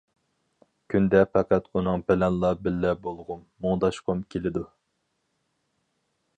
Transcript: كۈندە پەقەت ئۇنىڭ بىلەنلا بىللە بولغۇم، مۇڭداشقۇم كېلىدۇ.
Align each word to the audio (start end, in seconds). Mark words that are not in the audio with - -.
كۈندە 0.93 1.21
پەقەت 1.35 1.67
ئۇنىڭ 1.75 2.03
بىلەنلا 2.07 2.51
بىللە 2.69 2.95
بولغۇم، 3.05 3.45
مۇڭداشقۇم 3.67 4.27
كېلىدۇ. 4.33 4.65